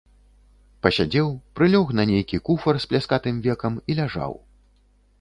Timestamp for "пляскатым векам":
2.93-3.73